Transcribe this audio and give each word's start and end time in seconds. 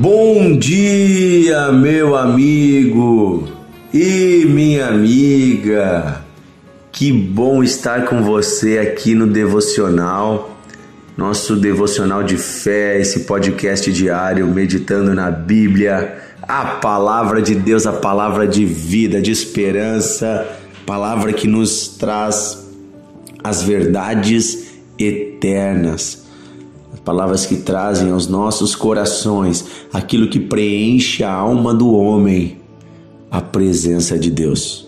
Bom 0.00 0.56
dia, 0.56 1.72
meu 1.72 2.14
amigo 2.14 3.48
e 3.92 4.44
minha 4.46 4.86
amiga. 4.86 6.22
Que 6.92 7.10
bom 7.10 7.64
estar 7.64 8.04
com 8.04 8.22
você 8.22 8.78
aqui 8.78 9.12
no 9.12 9.26
devocional, 9.26 10.56
nosso 11.16 11.56
devocional 11.56 12.22
de 12.22 12.36
fé, 12.36 13.00
esse 13.00 13.24
podcast 13.24 13.92
diário 13.92 14.46
meditando 14.46 15.12
na 15.16 15.32
Bíblia, 15.32 16.16
a 16.42 16.64
palavra 16.64 17.42
de 17.42 17.56
Deus, 17.56 17.84
a 17.84 17.92
palavra 17.92 18.46
de 18.46 18.64
vida, 18.64 19.20
de 19.20 19.32
esperança, 19.32 20.46
palavra 20.86 21.32
que 21.32 21.48
nos 21.48 21.88
traz 21.88 22.70
as 23.42 23.64
verdades 23.64 24.76
eternas 24.96 26.27
palavras 27.08 27.46
que 27.46 27.56
trazem 27.56 28.10
aos 28.10 28.28
nossos 28.28 28.76
corações 28.76 29.64
aquilo 29.90 30.28
que 30.28 30.38
preenche 30.38 31.24
a 31.24 31.32
alma 31.32 31.72
do 31.72 31.94
homem, 31.94 32.58
a 33.30 33.40
presença 33.40 34.18
de 34.18 34.30
Deus. 34.30 34.86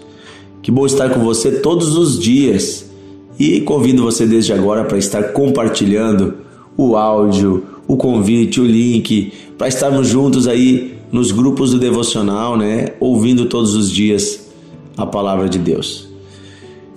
Que 0.60 0.70
bom 0.70 0.84
estar 0.84 1.08
com 1.08 1.20
você 1.20 1.50
todos 1.50 1.96
os 1.96 2.18
dias 2.18 2.90
e 3.38 3.62
convido 3.62 4.02
você 4.02 4.26
desde 4.26 4.52
agora 4.52 4.84
para 4.84 4.98
estar 4.98 5.32
compartilhando 5.32 6.34
o 6.76 6.94
áudio, 6.94 7.64
o 7.88 7.96
convite, 7.96 8.60
o 8.60 8.66
link, 8.66 9.32
para 9.56 9.68
estarmos 9.68 10.06
juntos 10.06 10.46
aí 10.46 10.98
nos 11.10 11.32
grupos 11.32 11.70
do 11.70 11.78
devocional, 11.78 12.54
né? 12.54 12.88
Ouvindo 13.00 13.46
todos 13.46 13.74
os 13.74 13.90
dias 13.90 14.46
a 14.94 15.06
palavra 15.06 15.48
de 15.48 15.58
Deus. 15.58 16.09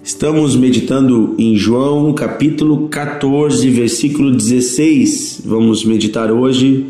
Estamos 0.03 0.53
meditando 0.53 1.33
em 1.37 1.55
João 1.55 2.11
capítulo 2.11 2.89
14, 2.89 3.69
versículo 3.69 4.31
16. 4.31 5.43
Vamos 5.45 5.85
meditar 5.85 6.29
hoje, 6.29 6.87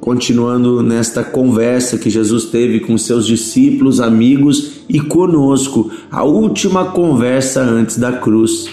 continuando 0.00 0.82
nesta 0.82 1.22
conversa 1.22 1.98
que 1.98 2.08
Jesus 2.08 2.46
teve 2.46 2.80
com 2.80 2.96
seus 2.96 3.26
discípulos, 3.26 4.00
amigos 4.00 4.80
e 4.88 4.98
conosco, 4.98 5.90
a 6.10 6.24
última 6.24 6.86
conversa 6.86 7.60
antes 7.60 7.98
da 7.98 8.12
cruz. 8.12 8.66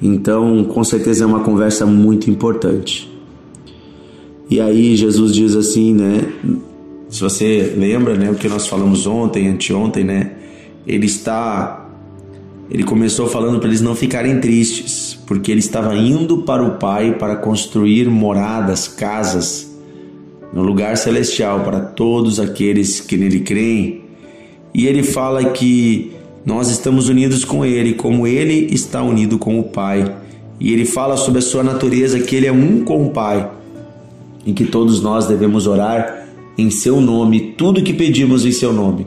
Então, 0.00 0.62
com 0.62 0.84
certeza 0.84 1.24
é 1.24 1.26
uma 1.26 1.40
conversa 1.40 1.84
muito 1.84 2.30
importante. 2.30 3.10
E 4.48 4.60
aí 4.60 4.94
Jesus 4.94 5.34
diz 5.34 5.56
assim, 5.56 5.92
né? 5.92 6.20
Se 7.08 7.20
você 7.20 7.74
lembra, 7.76 8.14
né, 8.14 8.30
o 8.30 8.36
que 8.36 8.48
nós 8.48 8.68
falamos 8.68 9.08
ontem, 9.08 9.48
anteontem, 9.48 10.04
né? 10.04 10.34
Ele 10.86 11.06
está 11.06 11.79
ele 12.70 12.84
começou 12.84 13.26
falando 13.26 13.58
para 13.58 13.68
eles 13.68 13.80
não 13.80 13.96
ficarem 13.96 14.38
tristes, 14.40 15.18
porque 15.26 15.50
ele 15.50 15.58
estava 15.58 15.96
indo 15.96 16.42
para 16.42 16.62
o 16.62 16.78
Pai 16.78 17.16
para 17.18 17.34
construir 17.36 18.08
moradas, 18.08 18.86
casas, 18.86 19.68
no 20.52 20.62
lugar 20.62 20.96
celestial 20.96 21.60
para 21.60 21.80
todos 21.80 22.38
aqueles 22.38 23.00
que 23.00 23.16
nele 23.16 23.40
creem. 23.40 24.02
E 24.72 24.86
ele 24.86 25.02
fala 25.02 25.46
que 25.46 26.12
nós 26.44 26.70
estamos 26.70 27.08
unidos 27.08 27.44
com 27.44 27.64
ele, 27.64 27.94
como 27.94 28.26
ele 28.26 28.72
está 28.72 29.02
unido 29.02 29.36
com 29.36 29.58
o 29.58 29.64
Pai. 29.64 30.16
E 30.60 30.72
ele 30.72 30.84
fala 30.84 31.16
sobre 31.16 31.40
a 31.40 31.42
sua 31.42 31.64
natureza, 31.64 32.20
que 32.20 32.36
ele 32.36 32.46
é 32.46 32.52
um 32.52 32.84
com 32.84 33.04
o 33.04 33.10
Pai, 33.10 33.50
em 34.46 34.54
que 34.54 34.64
todos 34.64 35.02
nós 35.02 35.26
devemos 35.26 35.66
orar 35.66 36.28
em 36.56 36.70
seu 36.70 37.00
nome, 37.00 37.54
tudo 37.56 37.82
que 37.82 37.92
pedimos 37.92 38.44
em 38.44 38.52
seu 38.52 38.72
nome, 38.72 39.06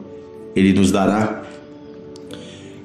ele 0.55 0.73
nos 0.73 0.91
dará. 0.91 1.42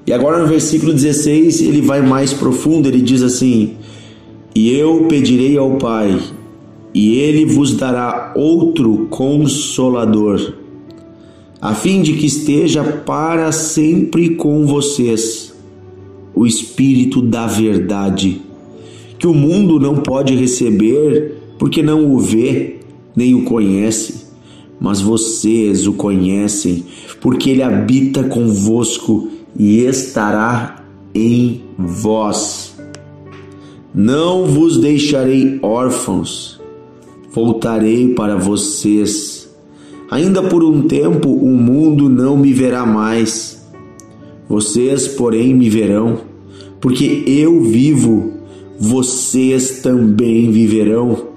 E 0.08 0.12
agora 0.14 0.38
no 0.38 0.46
versículo 0.46 0.94
16 0.94 1.60
ele 1.60 1.82
vai 1.82 2.00
mais 2.00 2.32
profundo, 2.32 2.88
ele 2.88 3.02
diz 3.02 3.22
assim: 3.22 3.74
E 4.54 4.70
eu 4.72 5.04
pedirei 5.04 5.58
ao 5.58 5.72
Pai, 5.76 6.18
e 6.94 7.18
ele 7.18 7.44
vos 7.44 7.74
dará 7.74 8.32
outro 8.34 9.06
consolador, 9.10 10.54
a 11.60 11.74
fim 11.74 12.00
de 12.00 12.14
que 12.14 12.24
esteja 12.24 12.82
para 12.82 13.52
sempre 13.52 14.30
com 14.30 14.66
vocês, 14.66 15.54
o 16.34 16.46
Espírito 16.46 17.20
da 17.20 17.46
Verdade, 17.46 18.40
que 19.18 19.26
o 19.26 19.34
mundo 19.34 19.78
não 19.78 19.96
pode 19.96 20.34
receber, 20.34 21.34
porque 21.58 21.82
não 21.82 22.10
o 22.10 22.18
vê, 22.18 22.76
nem 23.14 23.34
o 23.34 23.42
conhece 23.42 24.26
mas 24.80 25.00
vocês 25.00 25.88
o 25.88 25.92
conhecem, 25.92 26.84
porque 27.20 27.50
ele 27.50 27.64
habita 27.64 28.22
convosco 28.22 29.28
e 29.58 29.80
estará 29.80 30.84
em 31.14 31.62
vós. 31.76 32.76
Não 33.92 34.46
vos 34.46 34.78
deixarei 34.78 35.58
órfãos, 35.60 36.60
voltarei 37.32 38.14
para 38.14 38.36
vocês. 38.36 39.52
Ainda 40.10 40.42
por 40.42 40.62
um 40.62 40.82
tempo 40.82 41.30
o 41.30 41.48
mundo 41.48 42.08
não 42.08 42.36
me 42.36 42.52
verá 42.52 42.86
mais. 42.86 43.66
Vocês, 44.48 45.08
porém, 45.08 45.54
me 45.54 45.68
verão, 45.68 46.20
porque 46.80 47.24
eu 47.26 47.60
vivo, 47.60 48.32
vocês 48.78 49.80
também 49.80 50.50
viverão. 50.50 51.28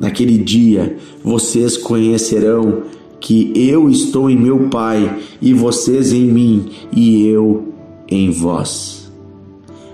Naquele 0.00 0.38
dia 0.38 0.96
vocês 1.22 1.76
conhecerão 1.76 2.82
que 3.26 3.50
eu 3.56 3.90
estou 3.90 4.30
em 4.30 4.36
meu 4.36 4.68
Pai 4.68 5.18
e 5.42 5.52
vocês 5.52 6.12
em 6.12 6.26
mim 6.26 6.66
e 6.94 7.26
eu 7.26 7.74
em 8.08 8.30
vós. 8.30 9.10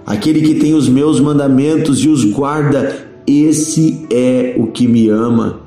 Aquele 0.04 0.42
que 0.42 0.56
tem 0.56 0.74
os 0.74 0.86
meus 0.86 1.18
mandamentos 1.18 2.04
e 2.04 2.10
os 2.10 2.26
guarda, 2.26 3.06
esse 3.26 4.06
é 4.10 4.54
o 4.58 4.66
que 4.66 4.86
me 4.86 5.08
ama. 5.08 5.60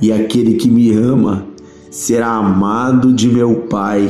E 0.00 0.12
aquele 0.12 0.54
que 0.54 0.70
me 0.70 0.92
ama 0.92 1.44
será 1.90 2.28
amado 2.36 3.12
de 3.12 3.26
meu 3.26 3.66
Pai, 3.68 4.08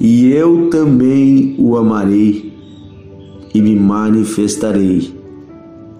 e 0.00 0.32
eu 0.32 0.70
também 0.70 1.54
o 1.58 1.76
amarei 1.76 2.54
e 3.52 3.60
me 3.60 3.76
manifestarei 3.76 5.10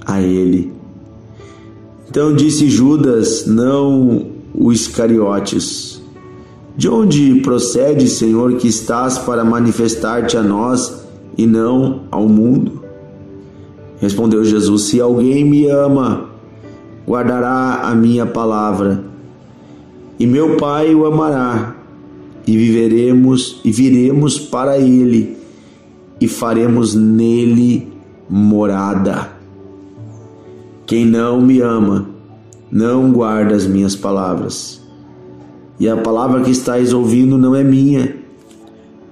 a 0.07 0.23
ele. 0.23 0.73
Então 2.09 2.35
disse 2.35 2.71
Judas, 2.71 3.47
não 3.47 4.41
o 4.63 4.73
Iscariotes: 4.73 6.01
De 6.77 6.89
onde 6.89 7.41
procede, 7.41 8.09
Senhor, 8.09 8.57
que 8.57 8.69
estás 8.69 9.19
para 9.19 9.45
manifestar-te 9.45 10.37
a 10.37 10.43
nós 10.43 11.05
e 11.37 11.47
não 11.47 12.03
ao 12.11 12.29
mundo? 12.29 12.85
Respondeu 14.01 14.45
Jesus: 14.45 14.83
Se 14.85 15.01
alguém 15.01 15.45
me 15.45 15.67
ama, 15.67 16.31
guardará 17.07 17.81
a 17.83 17.95
minha 17.95 18.25
palavra, 18.25 19.05
e 20.19 20.27
meu 20.27 20.57
Pai 20.57 20.95
o 20.95 21.07
amará, 21.07 21.75
e 22.47 22.57
viveremos 22.57 23.61
e 23.65 23.73
viremos 23.73 24.39
para 24.39 24.79
ele, 24.79 25.37
e 26.21 26.29
faremos 26.29 26.95
nele 26.95 27.93
morada. 28.31 29.33
Quem 30.87 31.05
não 31.05 31.41
me 31.41 31.61
ama, 31.61 32.12
não 32.73 33.13
guarda 33.13 33.55
as 33.55 33.67
minhas 33.67 33.95
palavras. 33.95 34.81
E 35.79 35.87
a 35.87 35.99
palavra 35.99 36.41
que 36.41 36.51
estáis 36.51 36.95
ouvindo 36.95 37.37
não 37.37 37.55
é 37.55 37.63
minha, 37.63 38.17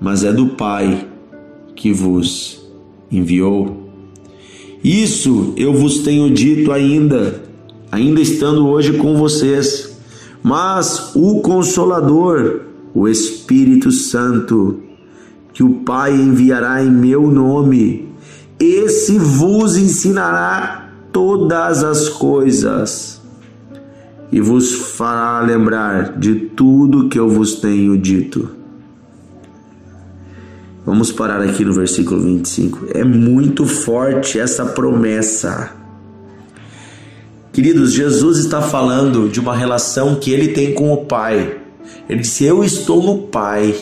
mas 0.00 0.24
é 0.24 0.32
do 0.32 0.46
Pai 0.46 1.06
que 1.76 1.92
vos 1.92 2.58
enviou. 3.12 3.90
Isso 4.82 5.52
eu 5.58 5.74
vos 5.74 5.98
tenho 5.98 6.30
dito 6.30 6.72
ainda, 6.72 7.42
ainda 7.92 8.22
estando 8.22 8.66
hoje 8.66 8.94
com 8.94 9.16
vocês. 9.18 9.94
Mas 10.42 11.14
o 11.14 11.42
Consolador, 11.42 12.62
o 12.94 13.06
Espírito 13.06 13.90
Santo, 13.90 14.80
que 15.52 15.62
o 15.62 15.80
Pai 15.80 16.14
enviará 16.14 16.82
em 16.82 16.90
meu 16.90 17.30
nome, 17.30 18.08
esse 18.58 19.18
vos 19.18 19.76
ensinará 19.76 20.94
todas 21.12 21.84
as 21.84 22.08
coisas 22.08 23.19
e 24.32 24.40
vos 24.40 24.74
fará 24.96 25.40
lembrar 25.40 26.18
de 26.18 26.34
tudo 26.34 27.08
que 27.08 27.18
eu 27.18 27.28
vos 27.28 27.56
tenho 27.56 27.96
dito. 27.98 28.48
Vamos 30.86 31.10
parar 31.12 31.42
aqui 31.42 31.64
no 31.64 31.72
versículo 31.72 32.20
25. 32.20 32.86
É 32.94 33.04
muito 33.04 33.66
forte 33.66 34.38
essa 34.38 34.64
promessa. 34.64 35.72
Queridos, 37.52 37.92
Jesus 37.92 38.38
está 38.38 38.62
falando 38.62 39.28
de 39.28 39.40
uma 39.40 39.54
relação 39.54 40.14
que 40.14 40.30
ele 40.30 40.48
tem 40.48 40.72
com 40.72 40.92
o 40.92 41.04
Pai. 41.04 41.58
Ele 42.08 42.20
disse: 42.20 42.44
Eu 42.44 42.64
estou 42.64 43.02
no 43.02 43.26
Pai, 43.26 43.74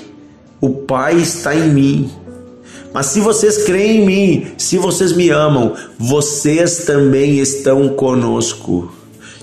o 0.61 0.71
Pai 0.71 1.17
está 1.17 1.55
em 1.55 1.71
mim. 1.71 2.11
Mas 2.93 3.07
se 3.07 3.21
vocês 3.21 3.65
creem 3.65 4.03
em 4.03 4.07
mim, 4.07 4.47
se 4.57 4.79
vocês 4.79 5.13
me 5.13 5.29
amam, 5.29 5.75
vocês 5.99 6.85
também 6.85 7.39
estão 7.39 7.91
conosco 7.91 8.98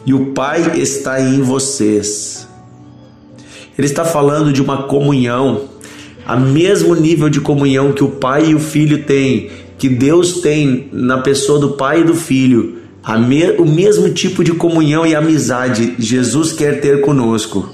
e 0.05 0.13
o 0.13 0.27
Pai 0.27 0.79
está 0.79 1.19
em 1.19 1.41
vocês. 1.41 2.47
Ele 3.77 3.87
está 3.87 4.05
falando 4.05 4.53
de 4.53 4.61
uma 4.61 4.83
comunhão, 4.83 5.63
a 6.25 6.35
mesmo 6.35 6.95
nível 6.95 7.29
de 7.29 7.41
comunhão 7.41 7.91
que 7.91 8.03
o 8.03 8.09
Pai 8.09 8.47
e 8.47 8.55
o 8.55 8.59
Filho 8.59 9.03
têm, 9.03 9.49
que 9.77 9.89
Deus 9.89 10.39
tem 10.41 10.89
na 10.93 11.17
pessoa 11.17 11.59
do 11.59 11.71
Pai 11.71 12.01
e 12.01 12.03
do 12.03 12.15
Filho, 12.15 12.77
me, 13.27 13.51
o 13.51 13.65
mesmo 13.65 14.09
tipo 14.09 14.43
de 14.43 14.53
comunhão 14.53 15.05
e 15.05 15.13
amizade 15.13 15.95
Jesus 15.99 16.51
quer 16.53 16.81
ter 16.81 17.01
conosco. 17.01 17.69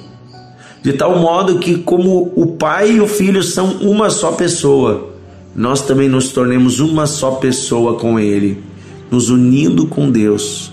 De 0.81 0.93
tal 0.93 1.19
modo 1.19 1.59
que, 1.59 1.77
como 1.77 2.33
o 2.35 2.47
Pai 2.57 2.93
e 2.93 3.01
o 3.01 3.07
Filho 3.07 3.43
são 3.43 3.73
uma 3.81 4.09
só 4.09 4.31
pessoa, 4.31 5.11
nós 5.55 5.81
também 5.81 6.09
nos 6.09 6.29
tornemos 6.29 6.79
uma 6.79 7.05
só 7.05 7.31
pessoa 7.31 7.99
com 7.99 8.19
Ele, 8.19 8.63
nos 9.11 9.29
unindo 9.29 9.85
com 9.85 10.09
Deus. 10.09 10.70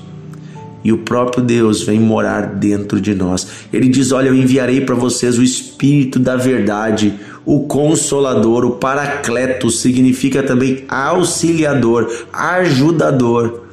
E 0.88 0.92
o 0.92 0.96
próprio 0.96 1.44
Deus 1.44 1.82
vem 1.82 2.00
morar 2.00 2.54
dentro 2.54 2.98
de 2.98 3.14
nós. 3.14 3.46
Ele 3.70 3.90
diz: 3.90 4.10
Olha, 4.10 4.28
eu 4.28 4.34
enviarei 4.34 4.80
para 4.80 4.94
vocês 4.94 5.36
o 5.36 5.42
Espírito 5.42 6.18
da 6.18 6.34
Verdade, 6.34 7.20
o 7.44 7.66
Consolador, 7.66 8.64
o 8.64 8.70
Paracleto, 8.76 9.68
significa 9.70 10.42
também 10.42 10.86
auxiliador, 10.88 12.10
ajudador. 12.32 13.64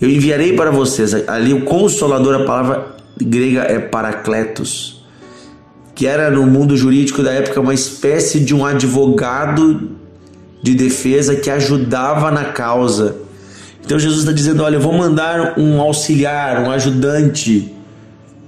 Eu 0.00 0.10
enviarei 0.10 0.54
para 0.54 0.72
vocês, 0.72 1.14
ali 1.28 1.54
o 1.54 1.60
Consolador, 1.60 2.34
a 2.34 2.44
palavra 2.44 2.96
grega 3.16 3.60
é 3.60 3.78
Paracletos 3.78 5.04
que 5.94 6.08
era 6.08 6.28
no 6.28 6.44
mundo 6.44 6.76
jurídico 6.76 7.22
da 7.22 7.30
época 7.30 7.60
uma 7.60 7.72
espécie 7.72 8.40
de 8.40 8.52
um 8.52 8.66
advogado 8.66 9.92
de 10.60 10.74
defesa 10.74 11.36
que 11.36 11.48
ajudava 11.48 12.32
na 12.32 12.46
causa. 12.46 13.22
Então 13.84 13.98
Jesus 13.98 14.20
está 14.20 14.32
dizendo: 14.32 14.62
Olha, 14.62 14.76
eu 14.76 14.80
vou 14.80 14.92
mandar 14.92 15.58
um 15.58 15.80
auxiliar, 15.80 16.62
um 16.62 16.70
ajudante, 16.70 17.72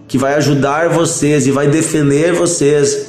que 0.08 0.16
vai 0.16 0.34
ajudar 0.34 0.88
vocês 0.88 1.46
e 1.46 1.50
vai 1.50 1.68
defender 1.68 2.32
vocês. 2.32 3.06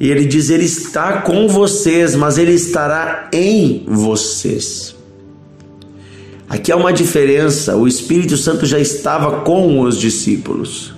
E 0.00 0.10
ele 0.10 0.24
diz: 0.24 0.50
Ele 0.50 0.64
está 0.64 1.20
com 1.22 1.46
vocês, 1.48 2.14
mas 2.14 2.38
ele 2.38 2.52
estará 2.52 3.28
em 3.32 3.84
vocês. 3.86 4.96
Aqui 6.48 6.72
há 6.72 6.76
uma 6.76 6.92
diferença: 6.92 7.76
o 7.76 7.86
Espírito 7.86 8.36
Santo 8.36 8.66
já 8.66 8.78
estava 8.78 9.40
com 9.40 9.80
os 9.80 9.98
discípulos. 9.98 10.92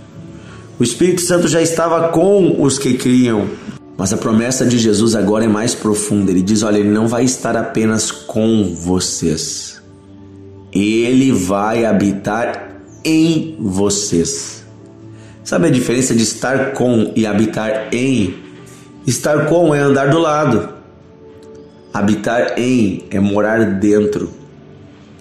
O 0.79 0.83
Espírito 0.83 1.21
Santo 1.23 1.47
já 1.47 1.63
estava 1.63 2.09
com 2.09 2.63
os 2.63 2.79
que 2.79 2.95
criam. 2.95 3.49
Mas 3.97 4.13
a 4.13 4.17
promessa 4.17 4.67
de 4.67 4.77
Jesus 4.77 5.15
agora 5.15 5.45
é 5.45 5.49
mais 5.49 5.75
profunda. 5.75 6.31
Ele 6.31 6.43
diz: 6.43 6.63
Olha, 6.63 6.79
Ele 6.79 6.89
não 6.89 7.07
vai 7.07 7.25
estar 7.25 7.57
apenas 7.57 8.11
com 8.11 8.75
vocês, 8.75 9.74
Ele 10.75 11.31
vai 11.33 11.85
habitar 11.85 12.81
em 13.05 13.57
vocês. 13.61 14.65
Sabe 15.45 15.69
a 15.69 15.71
diferença 15.71 16.15
de 16.15 16.23
estar 16.23 16.73
com 16.73 17.13
e 17.15 17.27
habitar 17.27 17.89
em? 17.93 18.35
Estar 19.07 19.47
com 19.47 19.75
é 19.75 19.79
andar 19.79 20.09
do 20.09 20.19
lado, 20.19 20.71
habitar 21.93 22.59
em 22.59 23.05
é 23.11 23.21
morar 23.21 23.79
dentro. 23.79 24.44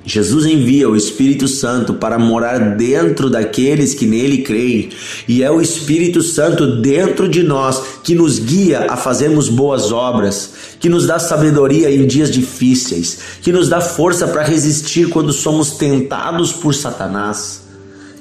Jesus 0.05 0.45
envia 0.45 0.89
o 0.89 0.97
Espírito 0.97 1.47
Santo 1.47 1.94
para 1.94 2.19
morar 2.19 2.75
dentro 2.75 3.29
daqueles 3.29 3.94
que 3.94 4.05
nele 4.05 4.39
creem, 4.39 4.89
e 5.27 5.41
é 5.41 5.50
o 5.50 5.61
Espírito 5.61 6.21
Santo 6.21 6.81
dentro 6.81 7.29
de 7.29 7.41
nós 7.41 7.81
que 8.03 8.13
nos 8.13 8.38
guia 8.38 8.88
a 8.89 8.97
fazermos 8.97 9.47
boas 9.47 9.94
obras, 9.94 10.51
que 10.79 10.89
nos 10.89 11.07
dá 11.07 11.19
sabedoria 11.19 11.89
em 11.89 12.05
dias 12.05 12.29
difíceis, 12.29 13.19
que 13.41 13.51
nos 13.51 13.69
dá 13.69 13.79
força 13.79 14.27
para 14.27 14.44
resistir 14.44 15.07
quando 15.07 15.31
somos 15.31 15.71
tentados 15.71 16.51
por 16.51 16.75
Satanás, 16.75 17.61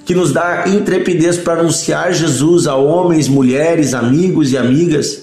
que 0.05 0.15
nos 0.15 0.33
dá 0.33 0.69
intrepidez 0.69 1.37
para 1.37 1.61
anunciar 1.61 2.15
Jesus 2.15 2.69
a 2.69 2.77
homens, 2.77 3.27
mulheres, 3.27 3.93
amigos 3.93 4.53
e 4.53 4.57
amigas. 4.57 5.23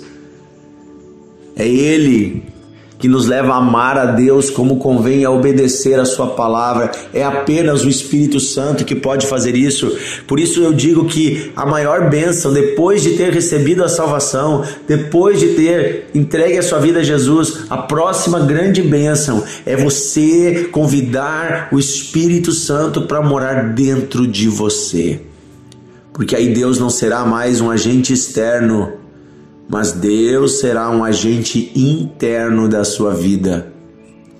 É 1.55 1.67
Ele 1.67 2.48
que 2.99 3.07
nos 3.07 3.25
leva 3.25 3.53
a 3.53 3.57
amar 3.57 3.97
a 3.97 4.05
Deus 4.07 4.49
como 4.49 4.77
convém 4.77 5.23
a 5.23 5.31
obedecer 5.31 5.97
a 5.97 6.05
Sua 6.05 6.27
palavra. 6.27 6.91
É 7.13 7.23
apenas 7.23 7.83
o 7.85 7.89
Espírito 7.89 8.39
Santo 8.41 8.83
que 8.83 8.93
pode 8.93 9.25
fazer 9.25 9.55
isso. 9.55 9.97
Por 10.27 10.39
isso 10.39 10.61
eu 10.61 10.73
digo 10.73 11.05
que 11.05 11.51
a 11.55 11.65
maior 11.65 12.09
bênção, 12.09 12.51
depois 12.51 13.01
de 13.01 13.11
ter 13.11 13.31
recebido 13.31 13.83
a 13.83 13.89
salvação, 13.89 14.63
depois 14.85 15.39
de 15.39 15.49
ter 15.49 16.07
entregue 16.13 16.57
a 16.57 16.63
sua 16.63 16.79
vida 16.79 16.99
a 16.99 17.03
Jesus, 17.03 17.65
a 17.69 17.77
próxima 17.77 18.41
grande 18.41 18.81
bênção 18.81 19.43
é 19.65 19.77
você 19.77 20.67
convidar 20.69 21.69
o 21.71 21.79
Espírito 21.79 22.51
Santo 22.51 23.03
para 23.03 23.21
morar 23.21 23.73
dentro 23.73 24.27
de 24.27 24.49
você. 24.49 25.21
Porque 26.11 26.35
aí 26.35 26.53
Deus 26.53 26.77
não 26.77 26.89
será 26.89 27.23
mais 27.23 27.61
um 27.61 27.71
agente 27.71 28.11
externo 28.11 28.98
mas 29.69 29.91
Deus 29.91 30.59
será 30.59 30.89
um 30.89 31.03
agente 31.03 31.71
interno 31.75 32.67
da 32.67 32.83
sua 32.83 33.13
vida. 33.13 33.71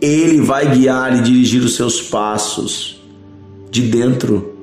Ele 0.01 0.41
vai 0.41 0.75
guiar 0.75 1.15
e 1.15 1.21
dirigir 1.21 1.61
os 1.61 1.75
seus 1.75 2.01
passos 2.01 2.99
de 3.69 3.83
dentro. 3.83 4.57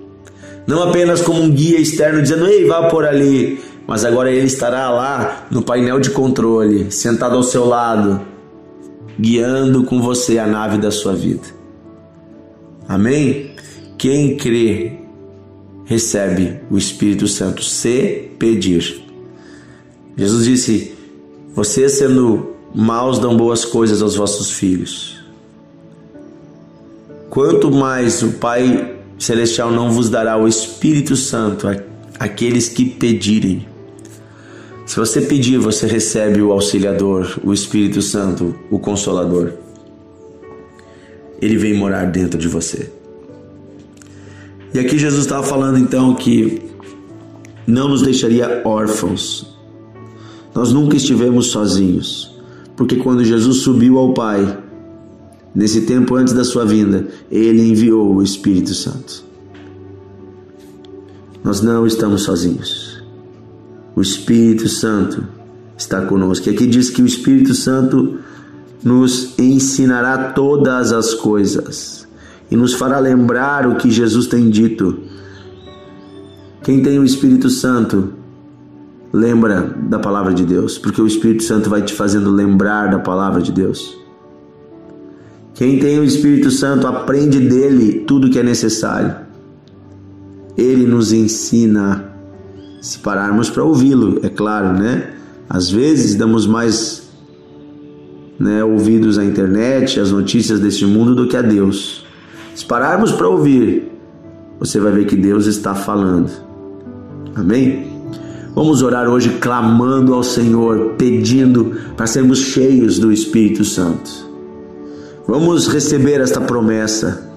Não 0.66 0.82
apenas 0.82 1.22
como 1.22 1.40
um 1.40 1.50
guia 1.50 1.80
externo 1.80 2.20
dizendo, 2.20 2.48
ei, 2.48 2.66
vá 2.66 2.88
por 2.88 3.04
ali, 3.04 3.60
mas 3.86 4.04
agora 4.04 4.32
ele 4.32 4.46
estará 4.46 4.90
lá 4.90 5.46
no 5.52 5.62
painel 5.62 6.00
de 6.00 6.10
controle, 6.10 6.90
sentado 6.90 7.36
ao 7.36 7.44
seu 7.44 7.64
lado, 7.64 8.20
guiando 9.18 9.84
com 9.84 10.02
você 10.02 10.36
a 10.36 10.46
nave 10.48 10.78
da 10.78 10.90
sua 10.90 11.14
vida. 11.14 11.44
Amém? 12.88 13.52
Quem 13.96 14.36
crê, 14.36 14.98
recebe 15.84 16.60
o 16.68 16.76
Espírito 16.76 17.28
Santo 17.28 17.62
se 17.62 18.30
pedir. 18.36 19.05
Jesus 20.16 20.44
disse: 20.44 20.94
Vocês, 21.54 21.92
sendo 21.92 22.54
maus, 22.74 23.18
dão 23.18 23.36
boas 23.36 23.64
coisas 23.64 24.00
aos 24.00 24.16
vossos 24.16 24.50
filhos. 24.50 25.16
Quanto 27.28 27.70
mais 27.70 28.22
o 28.22 28.32
Pai 28.32 28.96
Celestial 29.18 29.70
não 29.70 29.90
vos 29.90 30.08
dará 30.08 30.36
o 30.36 30.48
Espírito 30.48 31.16
Santo 31.16 31.66
àqueles 32.18 32.68
que 32.68 32.84
pedirem. 32.84 33.66
Se 34.86 34.96
você 34.96 35.20
pedir, 35.20 35.58
você 35.58 35.86
recebe 35.86 36.40
o 36.40 36.52
auxiliador, 36.52 37.38
o 37.42 37.52
Espírito 37.52 38.00
Santo, 38.00 38.54
o 38.70 38.78
consolador. 38.78 39.52
Ele 41.42 41.56
vem 41.56 41.74
morar 41.74 42.06
dentro 42.06 42.38
de 42.38 42.46
você. 42.46 42.90
E 44.72 44.78
aqui 44.78 44.98
Jesus 44.98 45.22
estava 45.22 45.42
falando 45.42 45.78
então 45.78 46.14
que 46.14 46.62
não 47.66 47.88
nos 47.88 48.02
deixaria 48.02 48.62
órfãos, 48.64 49.55
nós 50.56 50.72
nunca 50.72 50.96
estivemos 50.96 51.48
sozinhos, 51.48 52.34
porque 52.74 52.96
quando 52.96 53.22
Jesus 53.22 53.58
subiu 53.58 53.98
ao 53.98 54.14
Pai, 54.14 54.58
nesse 55.54 55.82
tempo 55.82 56.14
antes 56.14 56.32
da 56.32 56.44
sua 56.44 56.64
vinda, 56.64 57.08
ele 57.30 57.60
enviou 57.60 58.16
o 58.16 58.22
Espírito 58.22 58.72
Santo. 58.72 59.22
Nós 61.44 61.60
não 61.60 61.86
estamos 61.86 62.22
sozinhos. 62.22 63.04
O 63.94 64.00
Espírito 64.00 64.66
Santo 64.66 65.24
está 65.76 66.00
conosco. 66.00 66.48
E 66.48 66.54
aqui 66.54 66.66
diz 66.66 66.88
que 66.88 67.02
o 67.02 67.06
Espírito 67.06 67.54
Santo 67.54 68.18
nos 68.82 69.38
ensinará 69.38 70.32
todas 70.32 70.90
as 70.90 71.12
coisas 71.12 72.08
e 72.50 72.56
nos 72.56 72.72
fará 72.72 72.98
lembrar 72.98 73.66
o 73.66 73.76
que 73.76 73.90
Jesus 73.90 74.26
tem 74.26 74.48
dito. 74.48 75.00
Quem 76.62 76.82
tem 76.82 76.98
o 76.98 77.04
Espírito 77.04 77.50
Santo 77.50 78.14
lembra 79.16 79.74
da 79.88 79.98
palavra 79.98 80.34
de 80.34 80.44
Deus, 80.44 80.76
porque 80.76 81.00
o 81.00 81.06
Espírito 81.06 81.42
Santo 81.42 81.70
vai 81.70 81.80
te 81.80 81.94
fazendo 81.94 82.30
lembrar 82.30 82.90
da 82.90 82.98
palavra 82.98 83.40
de 83.40 83.50
Deus. 83.50 83.96
Quem 85.54 85.78
tem 85.78 85.98
o 85.98 86.04
Espírito 86.04 86.50
Santo 86.50 86.86
aprende 86.86 87.40
dele 87.40 88.04
tudo 88.06 88.28
que 88.28 88.38
é 88.38 88.42
necessário. 88.42 89.16
Ele 90.54 90.84
nos 90.84 91.12
ensina, 91.12 92.12
se 92.82 92.98
pararmos 92.98 93.48
para 93.48 93.64
ouvi-lo, 93.64 94.20
é 94.22 94.28
claro, 94.28 94.78
né? 94.78 95.14
Às 95.48 95.70
vezes 95.70 96.14
damos 96.14 96.46
mais 96.46 97.08
né, 98.38 98.62
ouvidos 98.62 99.18
à 99.18 99.24
internet, 99.24 99.98
às 99.98 100.12
notícias 100.12 100.60
deste 100.60 100.84
mundo 100.84 101.14
do 101.14 101.26
que 101.26 101.38
a 101.38 101.42
Deus. 101.42 102.04
Se 102.54 102.66
pararmos 102.66 103.12
para 103.12 103.26
ouvir, 103.26 103.90
você 104.60 104.78
vai 104.78 104.92
ver 104.92 105.06
que 105.06 105.16
Deus 105.16 105.46
está 105.46 105.74
falando. 105.74 106.30
Amém? 107.34 107.95
Vamos 108.56 108.80
orar 108.80 109.06
hoje 109.06 109.36
clamando 109.38 110.14
ao 110.14 110.22
Senhor, 110.22 110.94
pedindo 110.96 111.76
para 111.94 112.06
sermos 112.06 112.38
cheios 112.38 112.98
do 112.98 113.12
Espírito 113.12 113.66
Santo. 113.66 114.10
Vamos 115.28 115.68
receber 115.68 116.22
esta 116.22 116.40
promessa. 116.40 117.30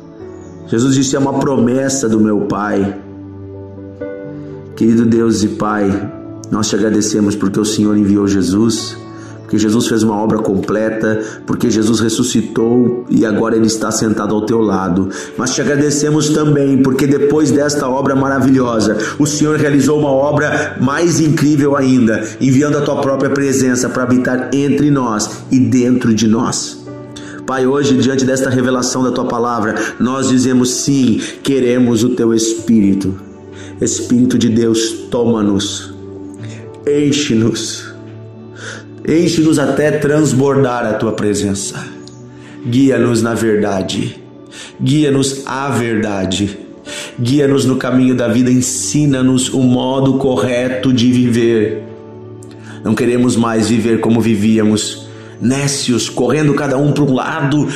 Jesus 0.67 0.95
disse: 0.95 1.17
é 1.17 1.19
uma 1.19 1.37
promessa 1.37 2.07
do 2.07 2.21
meu 2.21 2.45
Pai. 2.45 2.97
Querido 4.77 5.05
Deus 5.05 5.43
e 5.43 5.49
Pai, 5.49 6.09
nós 6.49 6.69
te 6.69 6.77
agradecemos 6.77 7.35
porque 7.35 7.59
o 7.59 7.65
Senhor 7.65 7.97
enviou 7.97 8.25
Jesus 8.25 8.95
porque 9.49 9.57
Jesus 9.57 9.87
fez 9.87 10.03
uma 10.03 10.15
obra 10.15 10.37
completa, 10.37 11.23
porque 11.43 11.71
Jesus 11.71 11.99
ressuscitou 11.99 13.03
e 13.09 13.25
agora 13.25 13.55
ele 13.55 13.65
está 13.65 13.89
sentado 13.89 14.35
ao 14.35 14.45
teu 14.45 14.61
lado. 14.61 15.09
Mas 15.35 15.55
te 15.55 15.61
agradecemos 15.61 16.29
também 16.29 16.83
porque 16.83 17.07
depois 17.07 17.49
desta 17.49 17.89
obra 17.89 18.15
maravilhosa, 18.15 18.95
o 19.17 19.25
Senhor 19.25 19.57
realizou 19.57 19.97
uma 19.97 20.11
obra 20.11 20.77
mais 20.79 21.19
incrível 21.19 21.75
ainda, 21.75 22.23
enviando 22.39 22.77
a 22.77 22.81
tua 22.81 23.01
própria 23.01 23.31
presença 23.31 23.89
para 23.89 24.03
habitar 24.03 24.51
entre 24.53 24.91
nós 24.91 25.27
e 25.51 25.59
dentro 25.59 26.13
de 26.13 26.27
nós. 26.27 26.85
Pai, 27.47 27.65
hoje, 27.65 27.97
diante 27.97 28.25
desta 28.25 28.51
revelação 28.51 29.03
da 29.03 29.11
tua 29.11 29.25
palavra, 29.25 29.73
nós 29.99 30.29
dizemos 30.29 30.69
sim, 30.69 31.19
queremos 31.41 32.03
o 32.03 32.09
teu 32.09 32.35
Espírito. 32.35 33.15
Espírito 33.81 34.37
de 34.37 34.49
Deus, 34.49 34.91
toma-nos, 35.09 35.91
enche-nos, 36.85 37.88
enche-nos 39.09 39.57
até 39.57 39.91
transbordar 39.91 40.85
a 40.85 40.93
tua 40.93 41.11
presença. 41.11 41.83
Guia-nos 42.65 43.21
na 43.21 43.33
verdade, 43.33 44.21
guia-nos 44.81 45.43
à 45.45 45.69
verdade, 45.69 46.57
guia-nos 47.19 47.65
no 47.65 47.77
caminho 47.77 48.15
da 48.15 48.27
vida, 48.27 48.51
ensina-nos 48.51 49.49
o 49.49 49.61
modo 49.61 50.17
correto 50.17 50.93
de 50.93 51.11
viver. 51.11 51.83
Não 52.83 52.93
queremos 52.93 53.35
mais 53.35 53.69
viver 53.69 53.99
como 53.99 54.21
vivíamos 54.21 55.08
nécios, 55.41 56.09
correndo 56.09 56.53
cada 56.53 56.77
um 56.77 56.91
para 56.91 57.03
um 57.03 57.13
lado, 57.13 57.67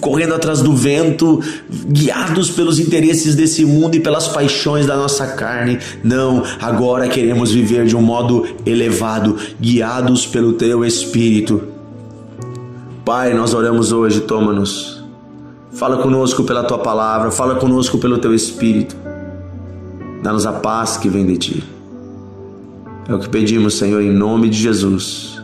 correndo 0.00 0.34
atrás 0.34 0.62
do 0.62 0.74
vento, 0.74 1.40
guiados 1.88 2.50
pelos 2.50 2.78
interesses 2.78 3.34
desse 3.34 3.64
mundo 3.64 3.96
e 3.96 4.00
pelas 4.00 4.28
paixões 4.28 4.86
da 4.86 4.96
nossa 4.96 5.26
carne. 5.26 5.78
Não, 6.02 6.42
agora 6.60 7.08
queremos 7.08 7.50
viver 7.50 7.86
de 7.86 7.96
um 7.96 8.02
modo 8.02 8.46
elevado, 8.64 9.36
guiados 9.60 10.26
pelo 10.26 10.52
teu 10.52 10.84
Espírito. 10.84 11.62
Pai, 13.04 13.34
nós 13.34 13.54
oramos 13.54 13.92
hoje, 13.92 14.20
toma-nos. 14.20 15.02
Fala 15.72 15.98
conosco 15.98 16.44
pela 16.44 16.62
tua 16.64 16.78
palavra, 16.78 17.30
fala 17.30 17.54
conosco 17.56 17.98
pelo 17.98 18.18
teu 18.18 18.34
Espírito. 18.34 18.96
Dá-nos 20.22 20.46
a 20.46 20.52
paz 20.52 20.96
que 20.96 21.08
vem 21.08 21.26
de 21.26 21.36
ti. 21.38 21.64
É 23.08 23.14
o 23.14 23.18
que 23.18 23.28
pedimos, 23.28 23.74
Senhor, 23.74 24.00
em 24.02 24.12
nome 24.12 24.48
de 24.48 24.58
Jesus. 24.58 25.39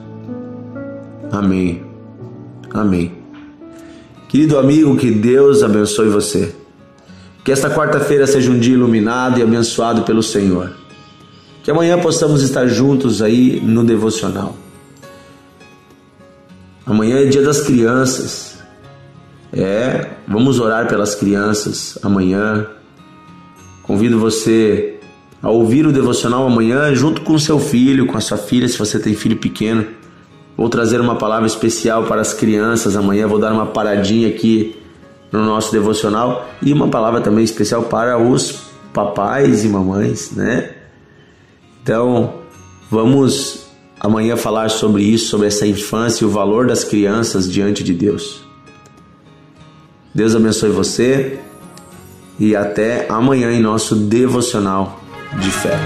Amém. 1.37 1.85
Amém. 2.73 3.13
Querido 4.27 4.59
amigo, 4.59 4.97
que 4.97 5.11
Deus 5.11 5.63
abençoe 5.63 6.09
você. 6.09 6.55
Que 7.45 7.53
esta 7.53 7.69
quarta-feira 7.69 8.27
seja 8.27 8.51
um 8.51 8.59
dia 8.59 8.73
iluminado 8.73 9.39
e 9.39 9.43
abençoado 9.43 10.03
pelo 10.03 10.23
Senhor. 10.23 10.73
Que 11.63 11.71
amanhã 11.71 11.99
possamos 11.99 12.43
estar 12.43 12.67
juntos 12.69 13.21
aí 13.21 13.61
no 13.61 13.85
devocional. 13.85 14.57
Amanhã 16.87 17.19
é 17.19 17.27
dia 17.27 17.43
das 17.43 17.61
crianças. 17.61 18.57
É, 19.53 20.13
vamos 20.27 20.59
orar 20.59 20.89
pelas 20.89 21.15
crianças 21.15 21.99
amanhã. 22.03 22.67
Convido 23.83 24.19
você 24.19 24.99
a 25.43 25.51
ouvir 25.51 25.87
o 25.87 25.93
devocional 25.93 26.47
amanhã 26.47 26.95
junto 26.95 27.21
com 27.21 27.39
seu 27.39 27.61
filho, 27.61 28.07
com 28.07 28.17
a 28.17 28.21
sua 28.21 28.39
filha, 28.39 28.67
se 28.67 28.79
você 28.79 28.99
tem 28.99 29.15
filho 29.15 29.37
pequeno. 29.37 29.96
Vou 30.57 30.69
trazer 30.69 31.01
uma 31.01 31.17
palavra 31.17 31.47
especial 31.47 32.05
para 32.05 32.21
as 32.21 32.33
crianças 32.33 32.97
amanhã. 32.97 33.27
Vou 33.27 33.39
dar 33.39 33.53
uma 33.53 33.67
paradinha 33.67 34.29
aqui 34.29 34.75
no 35.31 35.45
nosso 35.45 35.71
devocional 35.71 36.49
e 36.63 36.73
uma 36.73 36.89
palavra 36.89 37.21
também 37.21 37.45
especial 37.45 37.85
para 37.85 38.19
os 38.19 38.63
papais 38.93 39.65
e 39.65 39.69
mamães, 39.69 40.31
né? 40.31 40.71
Então, 41.83 42.35
vamos 42.91 43.67
amanhã 44.01 44.37
falar 44.37 44.71
sobre 44.71 45.03
isso, 45.03 45.29
sobre 45.29 45.47
essa 45.47 45.67
infância 45.67 46.25
e 46.25 46.27
o 46.27 46.31
valor 46.31 46.67
das 46.67 46.85
crianças 46.85 47.51
diante 47.51 47.85
de 47.85 47.93
Deus. 47.93 48.41
Deus 50.15 50.35
abençoe 50.35 50.71
você 50.71 51.39
e 52.39 52.57
até 52.57 53.07
amanhã 53.11 53.53
em 53.53 53.61
nosso 53.61 53.95
devocional 53.95 55.01
de 55.39 55.51
fé. 55.51 55.77